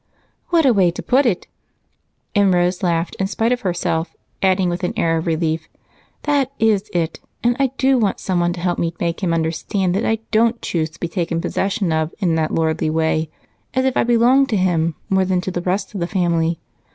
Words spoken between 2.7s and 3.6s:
laughed in spite